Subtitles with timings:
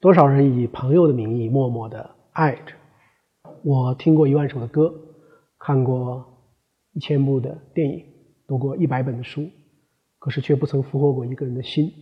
[0.00, 2.74] 多少人以朋友的名义默默的爱着？
[3.62, 4.94] 我听过一万首的歌，
[5.58, 6.24] 看过
[6.94, 8.06] 一千部的电影，
[8.48, 9.50] 读过一百本的书，
[10.18, 11.92] 可是却不曾俘获过一个人的心。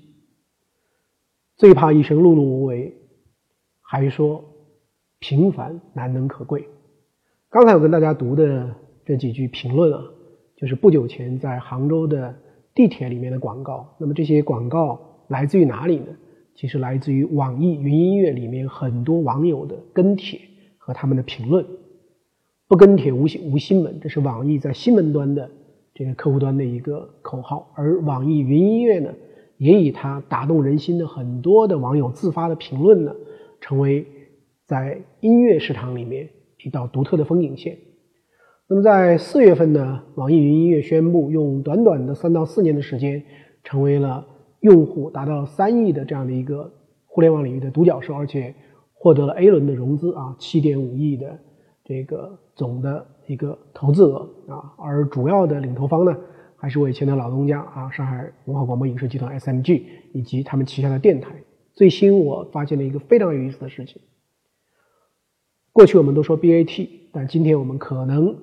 [1.57, 2.95] 最怕一生碌碌无为，
[3.81, 4.45] 还说
[5.19, 6.69] 平凡难能可贵。
[7.51, 10.05] 刚才我跟大家读的这几句评论啊，
[10.57, 12.33] 就是不久前在杭州的
[12.77, 13.97] 地铁里面的广告。
[13.99, 16.17] 那么这些广告来自于哪里呢？
[16.59, 20.41] 其实来自于网易云音乐里面很多网友的跟帖
[20.77, 21.65] 和他们的评论，
[22.67, 25.49] 不跟帖无无新闻，这是网易在新闻端的
[25.95, 27.73] 这个客户端的一个口号。
[27.77, 29.15] 而网易云音乐呢，
[29.57, 33.15] 也以它打动人心的很多的网友自发的评论呢，
[33.61, 34.05] 成为
[34.67, 36.29] 在音乐市场里面
[36.65, 37.79] 一道独特的风景线。
[38.67, 43.23] 那么在四月份呢，网易云音乐宣布用短短的三到四年的时间，
[43.63, 44.27] 成为了。
[44.61, 46.73] 用户达到三亿的这样的一个
[47.07, 48.55] 互联网领域的独角兽，而且
[48.93, 51.39] 获得了 A 轮的融资啊，七点五亿的
[51.85, 56.17] 这个总的一个投资额啊，而主要的领投方呢，
[56.57, 61.35] 还是我以前的老东家啊，上海文化广播影视集团 SMG 以及他们旗下的电台。
[61.75, 64.03] 最新我发现了一个非常有意思的事情，
[65.73, 68.37] 过去我们都说 BAT，但今天我们可能。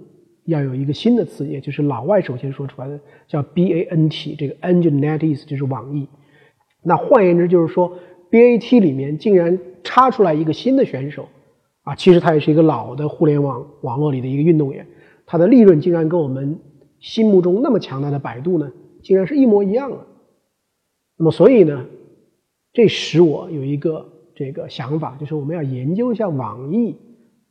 [0.46, 6.08] 要有一个新的词，也就是老外首先说出来的，叫 B A N T，这个 Engine Net 意思就是网易。
[6.84, 7.98] 那换言之就是说
[8.30, 11.28] ，B A T 里面竟然插出来一个新的选手，
[11.84, 14.86] 啊，其实他也是一个老的互联网网络里的一个运动员，
[15.26, 16.60] 他的利润竟然跟我们
[17.00, 18.72] 心目中那么强大的百度呢，
[19.02, 19.98] 竟然是一模一样的。
[21.18, 21.86] 那么所以呢，
[22.72, 26.96] 这使我有一个这个想法，就是我们要研究一下网易。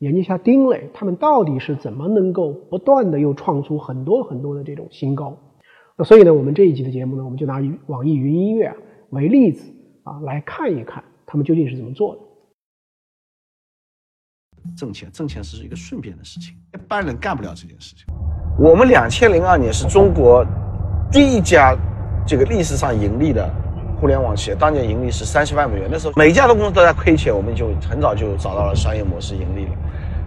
[0.04, 5.34] 研究一下丁磊，他们到底是怎么能够不断的又创出很多很多的这种新高？
[5.96, 8.70] 那所以呢，我们这一集的节目呢，我们就拿网易云音乐
[9.08, 12.20] 为例子啊，来看一看他们究竟是怎么做的。
[14.76, 18.04] 挣钱，挣钱是一个顺便的事情，一般人干不了这件事情。
[18.58, 20.44] 我们两千零二年是中国
[21.10, 21.74] 第一家
[22.26, 23.50] 这个历史上盈利的
[24.00, 29.72] 互联网企业，当年盈利是三十万美元，那时候每一家的公司都在亏钱，我们就很早就找到了商业模式盈利了。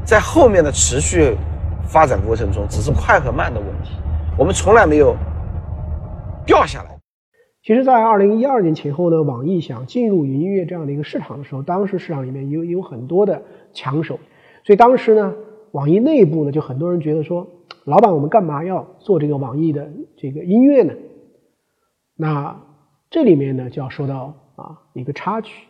[0.07, 1.35] 在后面的持续
[1.83, 3.91] 发展过程中，只是快和慢的问题，
[4.39, 5.13] 我们从来没有
[6.45, 6.97] 掉下来。
[7.61, 13.41] 其实，在二零一二年前后呢，网易想进入云音乐这样的一个市场的时候，当时市场里面有有很多的
[13.73, 14.17] 抢手，
[14.63, 15.35] 所以当时呢，
[15.73, 17.45] 网易内部呢就很多人觉得说，
[17.83, 20.93] 老板，我们干嘛要做这个网易的这个音乐呢？
[22.15, 22.61] 那
[23.09, 25.67] 这里面呢就要说到啊一个插曲，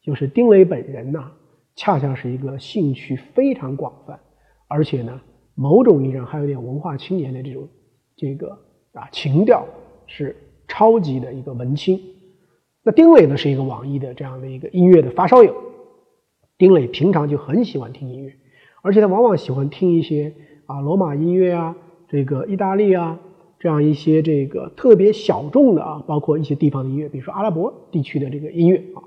[0.00, 1.32] 就是丁磊本人呢。
[1.76, 4.18] 恰恰是一个兴趣非常广泛，
[4.68, 5.20] 而且呢，
[5.54, 7.68] 某种意义上还有点文化青年的这种
[8.16, 8.58] 这个
[8.92, 9.64] 啊情调，
[10.06, 10.36] 是
[10.68, 11.98] 超级的一个文青。
[12.82, 15.54] 那丁磊呢是一个网易的这样的一个音乐的发烧友，
[16.58, 18.34] 丁磊平常就很喜欢听音乐，
[18.82, 20.34] 而且他往往喜欢听一些
[20.66, 21.76] 啊罗马音乐啊，
[22.08, 23.18] 这个意大利啊
[23.58, 29.02] 这样一些这个特别小众的啊，包括一些地方的音乐，比如说阿拉伯地区的这个音乐啊。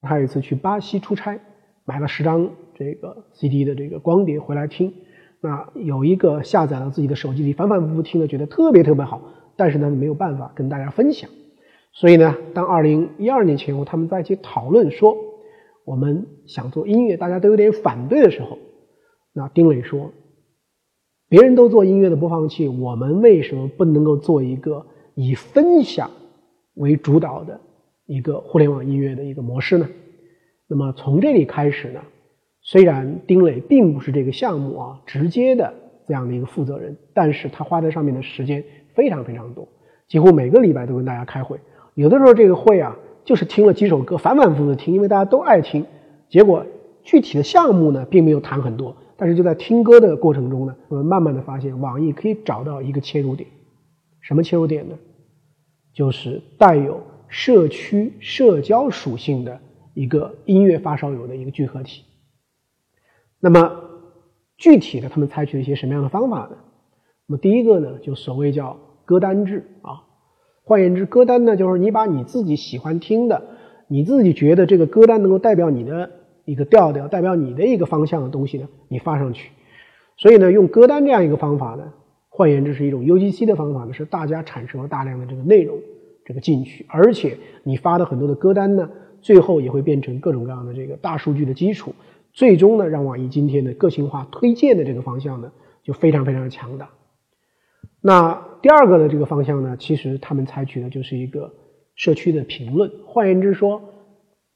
[0.00, 1.40] 他有一次去巴西出差。
[1.88, 4.92] 买了十张这个 CD 的这个光碟回来听，
[5.40, 9.22] 那有一个下载了自己的手机里反反复复听了，觉得特别特别好，
[9.56, 11.30] 但是呢没有办法跟大家分享，
[11.94, 15.16] 所以呢，当二零一二年前后他们在一起讨论说
[15.86, 18.58] 我们想做音乐，大家都有点反对的时候，
[19.32, 20.12] 那丁磊说，
[21.30, 24.84] 别人都做音乐的播放器，我们为什么不能够做一个
[25.14, 26.10] 以分享
[26.74, 27.58] 为主导的
[28.04, 29.88] 一个互联网音乐的一个模式呢？
[30.70, 32.00] 那么从这里开始呢，
[32.60, 35.72] 虽然丁磊并不是这个项目啊直接的
[36.06, 38.62] 这样的一个负责人，但是他花在上面的时间
[38.94, 39.66] 非常非常多，
[40.08, 41.58] 几乎每个礼拜都跟大家开会。
[41.94, 45.86] 有的时候这个会啊，就是听了几首歌，反反复复的听，因为大家都爱听。
[46.28, 46.66] 结果
[47.02, 53.48] 具体的项目呢，并没有谈很多，但是就在听歌的过程中呢，我们慢慢的发现，网易可以找到一个切入点。
[54.20, 54.94] 什么切入点呢？
[55.94, 59.58] 就是带有社区社交属性的。
[59.98, 62.04] 一个音乐发烧友的一个聚合体。
[63.40, 63.80] 那么
[64.56, 66.56] 具体的，他们采取了一些什么样的方法呢？
[67.26, 70.06] 那么第一个呢，就所谓叫歌单制啊。
[70.62, 73.42] 换言之，歌单呢，就是你把你自己喜欢听的，
[73.88, 76.08] 你自己觉得这个歌单能够代表你的
[76.44, 79.50] 一个调调，代表你的一个方向的东西呢，你发上去。
[80.16, 81.92] 所以呢，用歌单这样一个方法呢，
[82.28, 85.76] 换言之是一种 UGC 的方法呢，是大家产生了大量的这个内容
[86.24, 88.88] 这个进去，而且你发的很多的歌单呢。
[89.28, 91.94] 最后也会变成各种各样的这个大数据的基础，
[92.32, 95.52] 最终呢，让网易今天的个性化推荐的这个方向呢，
[95.84, 96.88] 就非常非常的强大。
[98.00, 101.52] 那第二个的这个方向呢，其实他们采取的就是一个
[101.94, 102.90] 社区的评论。
[103.04, 103.82] 换言之说，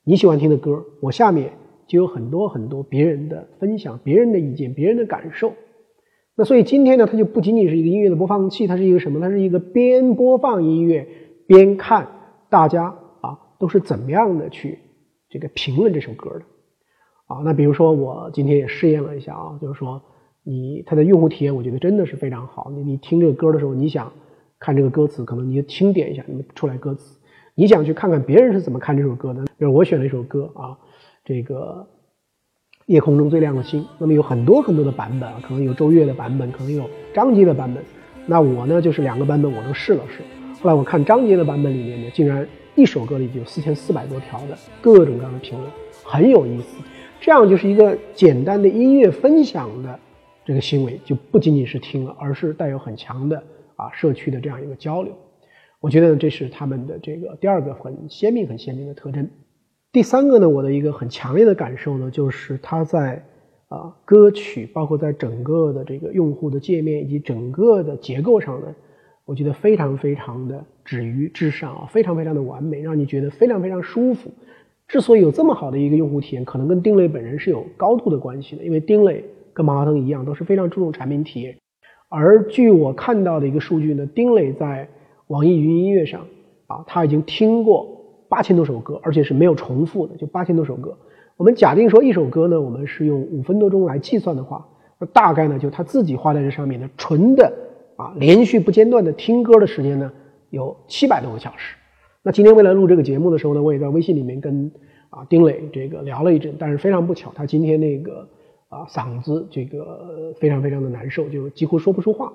[0.04, 1.52] 你喜欢听的歌，我下面
[1.86, 5.52] 就有很多很多别人的分享、别人的意见、别人的感受。
[6.34, 9.20] 那所以今天呢，它就不仅仅是一个音乐的播放器，它是一个什么？
[9.20, 11.06] 它是一个边播放音乐
[11.46, 12.08] 边看
[12.48, 12.96] 大家
[13.62, 14.76] 都是怎么样的去
[15.31, 16.44] 这个评论这首歌的
[17.26, 17.43] 啊。
[17.44, 20.03] 那比如说我今天也试验了一下啊，就是说
[20.43, 22.73] 你它的用户体验，我觉得真的是非常好。
[22.75, 24.12] 你你听这个歌的时候，你想
[24.59, 27.20] 看这个歌词，可能你就轻点一下，你出来歌词。
[27.55, 29.44] 你想去看看别人是怎么看这首歌的？
[29.44, 30.76] 比如我选了一首歌啊，
[31.25, 31.87] 这个
[32.87, 33.87] 夜空中最亮的星。
[33.99, 36.82] 那么有很多很多的版本啊，可能有周越的版本，可能有
[37.15, 37.85] 张杰的版本。
[38.26, 40.20] 那我呢，就是两个版本我都试了试。
[40.61, 45.70] 后来我看张杰的版本里面呢，竟然一首歌里就有四千四百多条的各种各样的评论，
[46.04, 46.82] 很有意思。
[47.20, 49.98] 这样就是一个简单的音乐分享的
[50.44, 53.36] 这个行为，就不仅仅是听了，而是带有很强的
[53.76, 55.12] 啊社区的这样一个交流。
[55.80, 59.28] 我觉得这是他们的这个第二个很鲜明、很鲜明的特征。
[59.92, 63.24] 第三个呢，我的一个很强烈的感受呢，就是它在
[63.69, 68.74] 啊歌曲，包括在整个的这个用户的界面以及整个的结构上呢，
[69.24, 74.30] 我觉得非常非常的止于至上啊，非常非常的完美，让你觉得非常非常舒服。
[74.88, 79.24] 之所以有这么好的一个用户体验，可能跟丁磊本人是有高度的关系的，因为丁磊
[79.54, 81.56] 跟马化腾一样，都是非常注重产品体验。
[82.08, 84.88] 而据我看到的一个数据呢，丁磊在
[85.28, 86.26] 网易云音乐上
[86.66, 87.86] 啊，他已经听过
[88.28, 90.94] 八千多首歌，而且是没有重复的，就八千多首歌。
[91.38, 94.66] 我们假定说一首歌呢，我们是用五分多钟来计算的话，
[94.98, 97.50] 那大概呢，就他自己花在这上面的纯的
[98.02, 100.10] 啊，连续不间断的听歌的时间呢，
[100.50, 101.76] 有七百多个小时。
[102.25, 104.72] 那今天为了录这个节目的时候呢，我也在微信里面跟
[105.10, 108.28] 啊丁磊这个聊了一阵，但是非常不巧，他今天那个
[108.69, 112.32] 啊嗓子这个非常非常的难受，就几乎说不出话。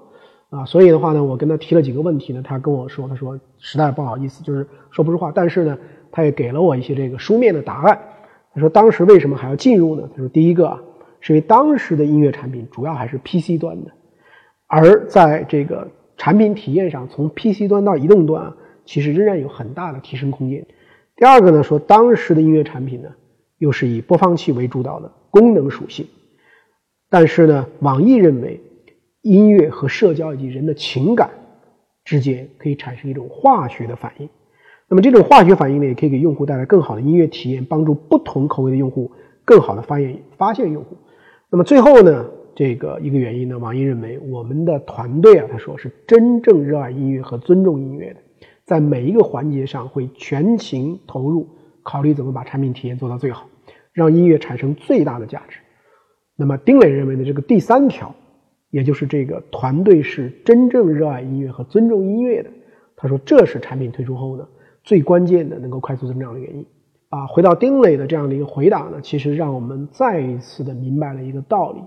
[0.50, 5.30] 啊，所以的话呢，我跟他提了几个问题呢，他跟我说，他说实在不好意思，就是说不出话。
[5.36, 5.78] 但是呢，
[6.10, 8.00] 他也给了我一些这个书面的答案。
[8.54, 10.10] 他说当时为什么还要进入呢？
[10.16, 10.82] 他说第一个啊，
[11.20, 13.92] 是因为当时的音乐产品主要还是 PC 端的，
[14.68, 15.88] 而在这个
[16.18, 20.66] 产品体验上，从 PC 端到移动端啊，其实仍然有很大的提升空间。
[21.16, 23.10] 第二个呢，说当时的音乐产品呢，
[23.58, 26.08] 又是以播放器为主导的功能属性，
[27.10, 28.62] 但是呢，网易认为。
[29.24, 31.32] 音乐和社交以及人的情感
[32.06, 34.30] 之间可以产生一种化学的反应，
[34.88, 39.12] 那么这种化学反应呢，也可以给用户带来更好的音乐体验，帮助不同口味的用户
[39.44, 40.96] 更好的发现发现用户。
[41.50, 42.26] 那么最后呢，
[42.58, 48.20] 这个一个原因呢，网易认为我们的团队啊，他说是真正热爱音乐和尊重音乐的，
[48.66, 51.48] 在每一个环节上会全情投入，
[51.84, 53.48] 考虑怎么把产品体验做到最好，
[53.94, 55.60] 让音乐产生最大的价值。
[56.36, 58.12] 那么丁磊认为呢这个第三条。
[58.70, 62.50] 也就是这个团队是真正热爱音乐和尊重音乐的。
[62.98, 64.46] 他说，这是产品推出后呢
[64.84, 66.66] 最关键的能够快速增长的原因。
[67.08, 71.80] 啊，回到丁磊的这样的一个回答呢，其实让我们再一次的明白了一个道理：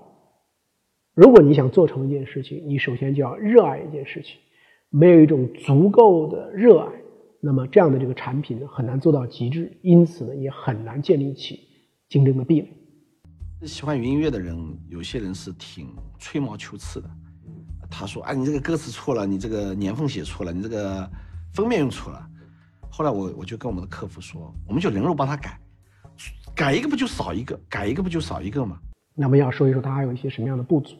[1.20, 4.38] 如果你想做成一件事情，你首先就要热爱一件事情。
[4.88, 6.90] 没有一种足够的热爱，
[7.42, 11.60] 那么这样的这个产品呢很难做到极致，因此呢也很难建立起
[12.08, 13.66] 竞争的壁垒。
[13.66, 14.56] 喜欢云音乐的人，
[14.88, 17.10] 有些人是挺吹毛求疵的。
[17.90, 21.06] 他说：“啊，你这个歌词错了，你这个年份写错了，你这个
[21.52, 22.26] 封面用错了。”
[22.90, 25.60] 后来我我就跟我们的客服说：“我们就人肉帮他改，
[26.56, 28.80] 改一个不就少一个，改一个不就少一个吗？”
[29.14, 30.96] 那么要说一说他还有一些什么样的不足？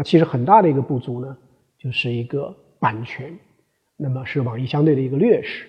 [0.00, 1.36] 那其实很大的一个不足呢，
[1.78, 3.30] 就是一个版权，
[3.98, 5.66] 那么是网易相对的一个劣势。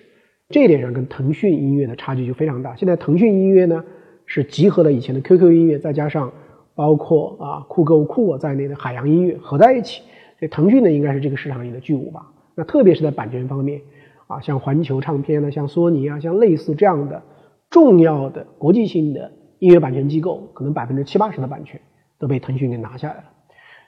[0.48, 2.74] 这一点上跟腾讯音乐的差距就非常大。
[2.74, 3.84] 现在腾讯音乐呢？
[4.24, 6.32] 是集合了以前的 QQ 音乐，再加上
[6.74, 10.00] 包括啊酷狗酷我在内的海洋音乐合在一起，
[10.38, 12.26] 所以腾讯呢应该是这个市场里的巨无霸。
[12.54, 13.82] 那特别是在版权方面
[14.28, 17.22] 啊，像环球唱片呢，像索尼啊，像类似这样的
[17.68, 21.78] 重要的国际性的音乐版权机构，可能百分之七八十的版权
[22.18, 23.24] 都被腾讯给拿下来了。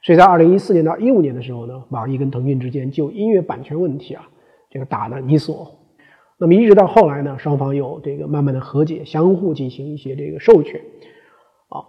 [0.04, 4.28] 所以在二零一四年到一五年的时候呢，网易跟腾讯之间就音乐版权问题啊，
[4.70, 5.78] 这个打得你死我活。
[6.36, 10.78] 那么一直到后来呢，双方有这个慢慢的和解，相互进行一些这个授权，
[11.70, 11.80] 啊，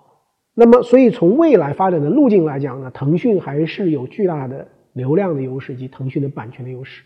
[0.53, 7.03] 那么所以从未来发展的路径来讲呢，腾讯还是有巨大的流量的优势以及腾讯的版权的优势。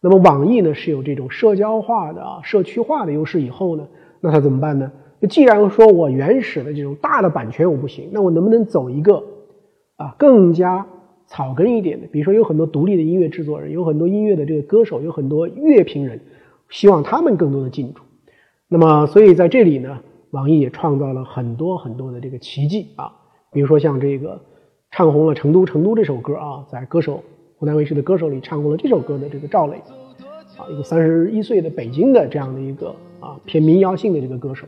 [0.00, 3.88] 那么网易呢是有这种社交化的啊社区化的优势以后呢，
[4.20, 4.92] 那它怎么办呢？
[5.18, 9.20] 那既然说我原始的这种大的版权我不行，那我能不能走一个
[9.96, 10.86] 啊更加
[11.26, 12.06] 草根一点的？
[12.08, 16.20] 比如说有很多独立的音乐制作人，有很多音乐的这个歌手，有很多乐评人。
[16.70, 18.00] 希望他们更多的进驻，
[18.68, 23.12] 那么所以在这里呢，网易也创造了很多很多的这个奇迹啊，
[23.52, 24.40] 比如说像这个
[24.90, 27.22] 唱红了《成都成都》这首歌啊，在歌手
[27.58, 29.76] 湖南卫视的歌手里唱过了这首歌的这个赵磊，
[30.56, 34.66] 啊，一个三十一岁的北京的这样的一个啊偏民谣性的这个歌手，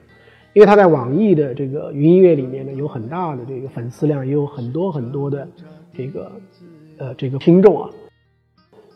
[0.56, 5.46] 因为他在网易的这个云音乐里面呢，有很大的这个粉丝量，也有很多很多的
[5.92, 6.32] 这个
[6.96, 7.90] 呃这个听众啊，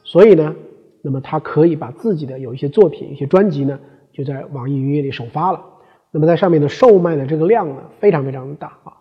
[0.03, 0.57] 所以呢，
[1.03, 3.79] 那么他可以把自己的有一些作品、一些专辑呢，
[4.11, 5.63] 就在网易云音乐里首发了。
[6.11, 8.95] 那么在上面的售卖的这个量呢，非常非常的大啊。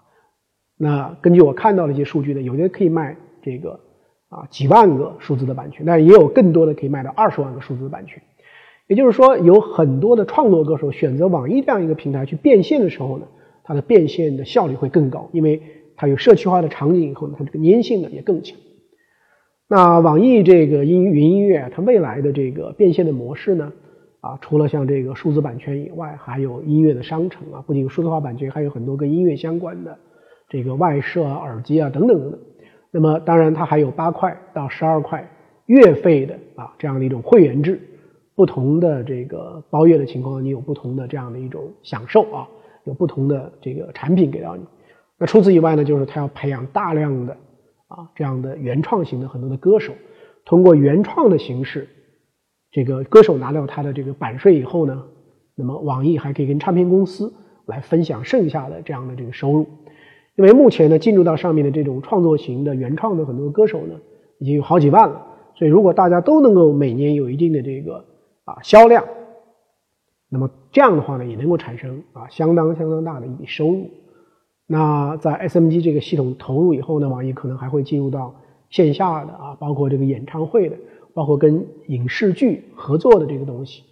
[0.78, 3.80] 那根据我看到的一些数据呢，有的可以卖这个
[4.28, 8.22] 啊几万个数字的版权，但也有更多的可以卖到二十万个数字的版权。
[8.90, 13.28] 也就是说，有很多的创作歌手选择网易这样一个平台去变现的时候呢，
[13.64, 15.62] 它的变现的效率会更高，因为
[15.96, 18.58] 它有社区化的场景以后呢，它这个粘性呢也更强。
[19.68, 23.72] 那网易这个音云音乐，它未来的这个变现的模式呢，
[24.22, 30.00] 啊，除了像这个数字版权以外，还有音乐的商城啊，不仅数字化版权，还有很多跟音乐相关的
[30.50, 32.40] 这个外设啊、耳机啊等等等等。
[32.90, 35.30] 那么当然，它还有八块到十二块
[35.68, 37.80] 月费的啊这样的一种会员制。
[38.40, 42.48] 不同的这个包月的情况，你有不同的这样的一种享受啊，
[42.86, 44.64] 有不同的这个产品给到你。
[45.18, 47.34] 那除此以外呢，就是他要培养大量的
[47.90, 49.92] 啊这样的原创型的很多的歌手，
[50.46, 51.90] 通过原创的形式，
[52.72, 55.04] 这个歌手拿到他的这个版税以后呢，
[55.56, 57.34] 那么网易还可以跟唱片公司
[57.66, 59.68] 来分享剩下的这样的这个收入。
[60.38, 63.96] 因为目前呢，进入到上面的这种创作型的原创的很多歌手呢，
[64.38, 65.26] 已经有好几万了。
[65.56, 68.06] 所以如果大家都能够每年有一定的这个
[68.50, 69.06] 啊，销量，
[70.28, 73.90] 那么这样的话呢，也能够产生啊相当相当大的一笔收入。
[74.66, 78.34] 那在 SMG 这个系统投入以后呢，网易可能还会进入到
[78.72, 80.76] 线下的啊，包括这个演唱会的，
[81.14, 83.84] 包括跟影视剧合作的这个东西。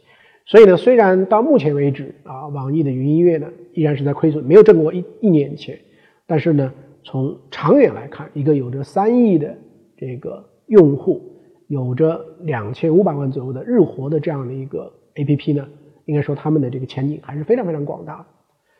[0.45, 5.77] 所以呢，虽然到目前为止啊，网易的云音乐呢依然是在亏损，没有挣过一一年钱，
[6.25, 6.73] 但是呢，
[7.03, 9.55] 从长远来看，一个有着三亿的
[9.97, 11.21] 这个用户。
[11.67, 15.67] 有着两千五百万左右的日活的这样的一个 A P P 呢，
[16.05, 18.25] 应该说他们的这个前景还是非常非常广大的。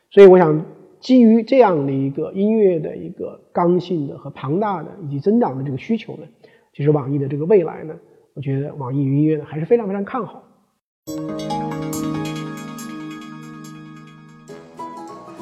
[0.09, 0.65] 所以我想，
[0.99, 6.23] 基于这样的一个音乐的一个刚性的和庞大的以及增长的这个需求呢，
[6.73, 7.93] 其实网易的这个未来呢，
[8.33, 10.43] 我觉得网易云音乐呢还是非常非常看好。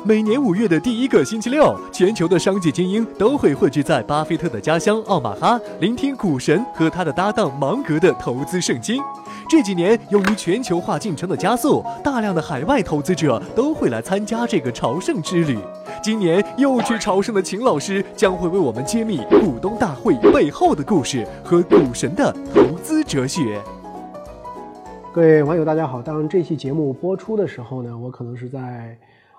[0.07, 9.01] 每年五月的第一个星期六，全球的商界精英都会汇聚在巴菲特的家乡奥马哈，聆听股神和他的搭档芒格的投资圣经。
[9.49, 15.57] 这几年，由于全球化进程的加速，大量的海外投资者都会来参加这个朝圣之旅。
[16.03, 23.59] 今年又去朝圣的秦老师将会为我们揭秘股东大会背后的故事和股神的投资哲学。
[25.11, 25.99] 各位网友，大家好！
[25.99, 28.95] 当这期节目播出的时候呢，我可能是在。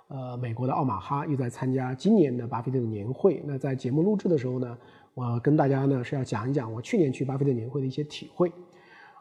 [0.09, 3.43] 呃，美国的奥马哈又在参加今年的巴菲特的年会。
[3.45, 4.79] 那在节目录制的时候呢，
[5.15, 8.53] 我跟大家呢是要讲一讲我去年去巴菲特年会的一些体会。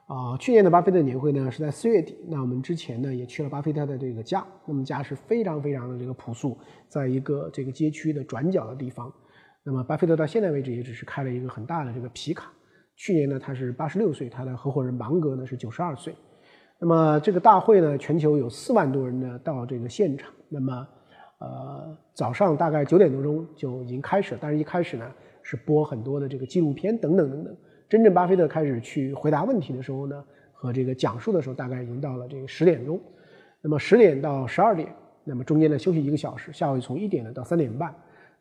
[0.06, 2.16] 啊，去年的巴菲特年会呢是在四月底。
[2.28, 6.56] 那我们之前呢也去了巴菲特的这个家，那么家是非常非常的这个朴素，
[6.88, 9.12] 在一个这个街区的转角的地方。
[9.64, 12.54] 那么巴菲特到现在为止也只是开了一个很大的这个皮卡。
[12.96, 16.14] 去年呢他是八十六岁，他的合伙人芒格呢是九十二岁。
[16.86, 20.32] 那么这个大会呢，全球有四万多人呢到这个现场。
[20.48, 20.88] 那么，
[21.40, 24.40] 呃，早上大概九点多钟就已经开始了。
[24.40, 25.12] 但是一开始呢
[25.42, 27.58] 是播很多的这个纪录片等等等等。
[27.90, 30.24] 真正巴菲特开始去回答问题的时候呢，
[30.54, 33.02] 和这个讲述的时候，大概已经到了这个十点钟。
[33.64, 34.88] 那么十点到十二点，
[35.24, 37.92] 那么中间呢休息一个小时，下午从一点呢到三点半。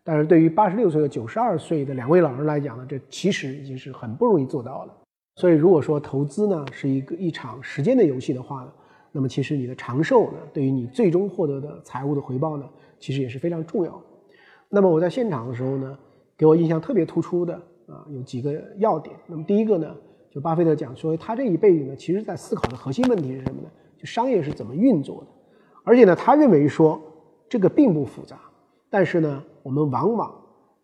[0.02, 4.94] 但是对于八十六岁和九十二岁的两位老人来讲呢，这其实已经是很不容易做到了。
[5.36, 8.72] 所以，如果说投资呢是一个一场时间的游戏的话呢，
[9.10, 12.64] 那么其实你的长寿呢，对于你最终获得的财务的回报呢，
[13.00, 14.02] 其实也是非常重要的。
[14.68, 15.98] 那么我在现场的时候呢，
[16.36, 17.54] 给我印象特别突出的
[17.88, 19.14] 啊，有几个要点。
[19.26, 19.92] 那么第一个呢，
[20.30, 23.68] 就巴菲特讲说，他这一辈子呢，其实在思考的核心问题是什么呢？
[23.98, 25.26] 就商业是怎么运作的。
[25.82, 27.00] 而且呢，他认为说
[27.48, 28.38] 这个并不复杂，
[28.88, 30.32] 但是呢，我们往往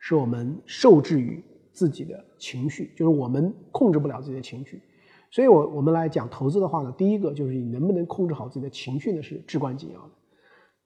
[0.00, 1.40] 是我们受制于。
[1.80, 4.82] 自己的情绪，就是我们控制不了自己的情绪，
[5.30, 10.10] 所以，我我们来讲投资的话呢，第一个就是你能不能控制好自己的情绪呢，是至关紧要的。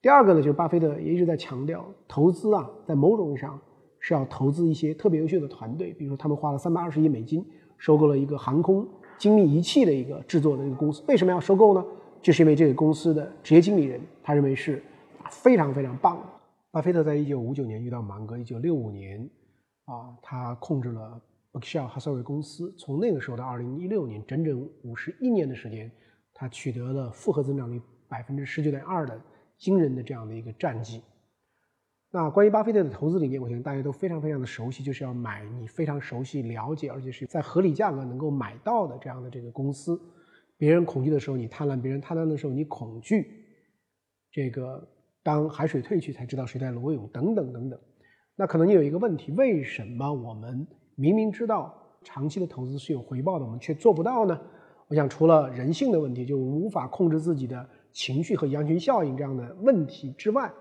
[0.01, 3.61] 第二个呢，就是巴菲特也一直在强调，投资啊，在某种意义上
[3.99, 7.45] 是要投资一些特别优秀的团队，比如说他们花了三百二十亿美金
[7.77, 8.87] 收购了一个航空
[9.19, 11.85] 精密仪器的一个制作的一个公司，为什么要收购呢？
[12.23, 14.81] 就是因为这个公司的职业经理人他认为是
[15.29, 16.23] 非常非常棒的。
[16.71, 19.29] 巴菲特在一九五九年遇到芒格，一九六五年。
[19.85, 21.21] 啊，他控制了
[21.53, 25.91] 伯克希尔哈撒韦公司，从那个时候到二零一六年，整整五十一年的时间，
[26.33, 29.21] 他取得了复合增长率百分之十九点二的
[29.59, 31.03] 惊人的这样的一个战绩。
[32.11, 40.01] 那关于巴菲特的投资理念，我相信大家都非常非常的熟悉，就是要买你非常熟悉、了解，而且是在合理价格能够买到的这样的这个公司。
[40.57, 43.45] 别人恐惧的时候你贪婪，别人贪婪的时候你恐惧。
[44.31, 44.89] 这个
[45.23, 47.79] 当海水退去才知道谁在裸泳等等等等。
[48.37, 51.73] 那可能你有一个问题：为什么我们明明知道
[52.03, 54.41] 长期的投资是有回报的，我们却做不到呢？
[54.89, 60.53] 我想，除了人性的问题，就无法控制自己的情绪和羊群效应这样的问题之外，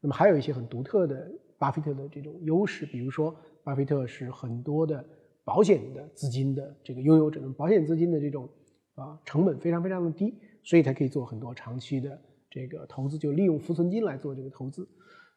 [0.00, 5.02] 那么还有一些很独特的巴菲特的这种优势，比如说，巴菲特是很多的
[5.44, 8.48] 保险的资金的这个拥有者，保险资金的这种
[8.96, 12.20] 啊成本非常非常的低，所以才可以做很多长期的
[12.50, 14.86] 这个投资，就利用浮存金来做这个投资。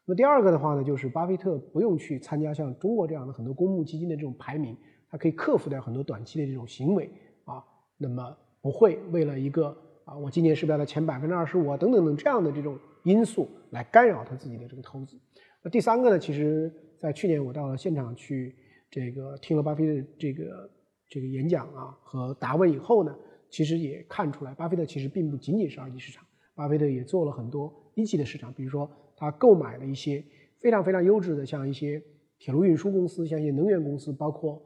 [0.06, 4.76] 那么第二个的话呢，就是巴菲特不用去参加像中国这样的很多公募基金的这种排名，
[5.08, 7.10] 他可以克服掉很多短期的这种行为
[7.44, 7.64] 啊。
[7.96, 15.18] 那么不会为了一个啊，我今年是不是要在前百分之二十五啊等等等这样的这种因素来干扰他自己的这个投资。
[15.62, 18.54] 那第三个呢，其实在去年我到了现场去
[18.90, 20.70] 这个听了巴菲特这个
[21.08, 23.16] 这个演讲啊和答问以后呢，
[23.48, 26.22] 其实也看出来，巴菲特其实并不仅仅是二级市场，
[26.54, 30.24] 巴菲特也做了很多一级的市场，比如说他购买了一些
[30.60, 32.02] 非常非常优质的，像一些
[32.38, 34.62] 铁路运输公司，像一些能源公司，包括。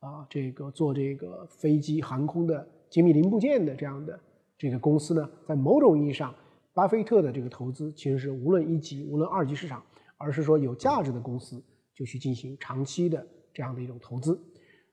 [0.00, 4.16] 啊，这个做这个飞机航空的精密零部件的这样的
[4.56, 6.32] 这个公司呢，在某种意义上，
[6.72, 9.82] 巴菲特的这个投资其实是无论一级无论二级市场，
[10.16, 11.60] 而是说有价值的公司
[11.96, 14.40] 就去进行长期的这样的一种投资。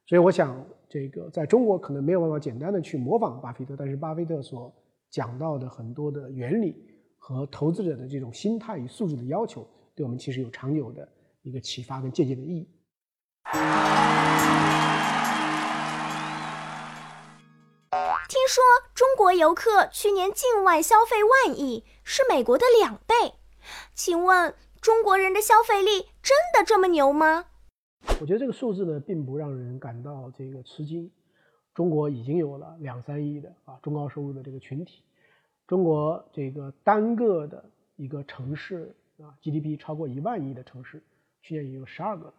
[0.08, 4.74] 所以我想，这个在中国可能没有办法简单的去模仿巴菲特，但是巴菲特所
[5.12, 6.84] 讲到的很多的原理
[7.27, 11.10] 和投资者的这种心态与素质的要求，对我们其实有长久的
[11.41, 12.70] 一个启发跟借鉴的意义。
[18.29, 18.63] 听说
[18.94, 21.15] 中国游客去年境外消费
[21.48, 23.15] 万亿，是美国的两倍。
[23.96, 27.46] 请问中国人的消费力真的这么牛吗？
[28.22, 31.12] 我觉得这个数字呢，并不让人感到这个吃惊。
[31.74, 35.01] 中国已经有了两三亿的啊中高收入的这个群体，
[35.67, 41.01] 中国这个单个的一个城市啊 GDP 超过一万亿的城市，
[41.41, 42.34] 去年已经有十二个了。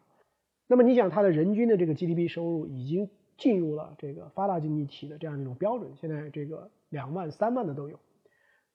[0.68, 7.98] 那么你想，它的人均的这个 GDP 收入已经进入了这个发达经济体的这样一种标准，现在这个两万、三万的都有。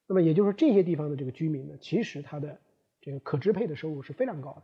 [0.08, 2.60] 那么也就是说，这些地方的这个居民呢，其实他的
[3.02, 4.64] 这个可支配的收入是非常高的。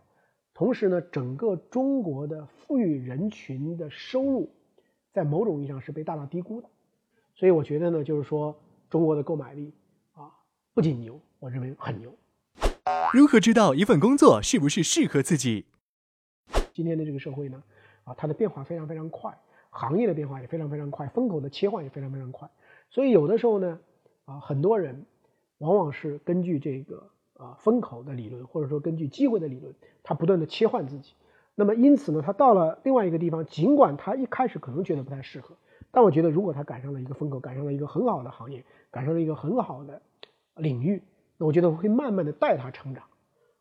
[0.53, 4.49] 同时呢，整个中国的富裕人群的收入，
[5.13, 6.69] 在某种意义上是被大大低估的。
[7.35, 9.73] 所以我觉得呢，就是说中国的购买力
[10.13, 10.31] 啊，
[10.73, 12.15] 不仅牛，我认为很牛。
[13.13, 15.65] 如何知道一份工作是不是适合自己？
[16.73, 17.61] 今天的这个社会呢，
[18.05, 19.37] 啊，它的变化非常非常快，
[19.69, 22.49] 行业的变化也非常非常快，风口的切换也非常非常快。
[22.89, 23.79] 所以有的时候呢，
[24.25, 25.05] 啊，很多人
[25.57, 29.73] 往往是根据这个啊风口的理论，或者说根据机会的理论，
[30.03, 31.13] 他不断的切换自己。
[31.55, 35.57] 那么因此呢，他到了另外一个地方，尽管他一开始可能觉得不太适合，
[35.97, 40.03] 但我觉得如果他赶上了一个风口，赶上了一个很好的行业，赶上了一个很好的
[40.55, 41.01] 领域，
[41.39, 43.05] 那我觉得会慢慢的带他成长。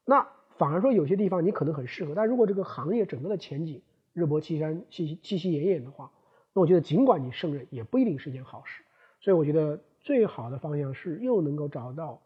[0.05, 0.29] 那。
[0.59, 3.83] 反而说有些地方你可能很适合，但如果这个行业整个的前景
[4.15, 6.11] 日薄西山、气息气息奄奄的话，
[6.55, 8.83] 那我觉得尽管你胜任，也不一定是件好事。
[9.21, 12.23] 所以我觉得最好的方向是又能够找到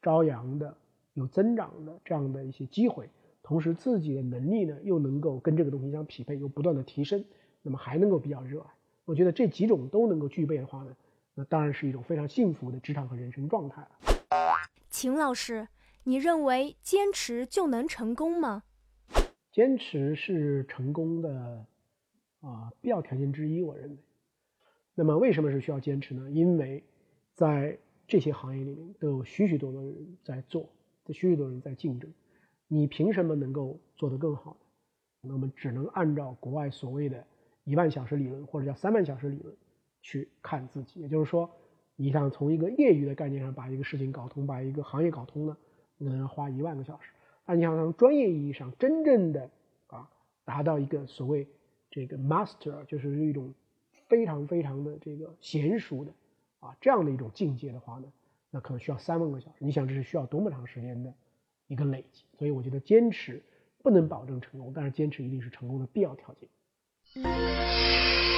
[0.00, 0.76] 朝阳的、
[1.14, 3.10] 有增长的这样的一些机会，
[3.42, 7.24] 同时自己的能力呢又能够跟这个东西相匹配，又不断的提升，
[7.62, 8.66] 那么还能够比较热爱。
[9.04, 10.96] 我觉得这几种都能够具备的话呢，
[11.34, 13.90] 那当然是一种非常幸福的职场和人生状态了。
[14.88, 15.68] 秦老师。
[16.04, 18.64] 你认为坚持就能成功吗？
[19.52, 21.64] 坚持是成功的
[22.40, 23.96] 啊必要条件之一，我认为。
[24.96, 26.28] 那么为什么是需要坚持呢？
[26.28, 26.82] 因为
[27.34, 30.68] 在这些行业里面都有许许多多的人在做，
[31.04, 32.12] 这许许多人在竞争，
[32.66, 34.56] 你凭什么能够做得更好
[35.20, 35.28] 呢？
[35.30, 37.24] 那么只能按照国外所谓的
[37.64, 39.56] 一万小时理论或者叫三万小时理论
[40.00, 41.00] 去看自己。
[41.00, 41.50] 也就是说，
[41.96, 45.56] 你想从一个业余的概念上把一个事情搞通，把一个行业搞通呢？
[45.98, 47.12] 能要花一万个小时，
[47.46, 49.48] 那你想从专业意义上真正的
[49.86, 50.10] 啊
[50.44, 51.46] 达到一个所谓
[51.92, 53.54] 这个 master，就是一种
[54.08, 56.12] 非常非常的这个娴熟的
[56.58, 58.12] 啊这样的一种境界的话呢，
[58.50, 59.58] 那可能需要三万个小时。
[59.60, 61.14] 你想这是需要多么长时间的
[61.68, 62.24] 一个累积？
[62.36, 63.40] 所以我觉得坚持
[63.80, 66.48] 不能保证成功，但是坚持一定是成功的必要条件。
[67.14, 68.31] Música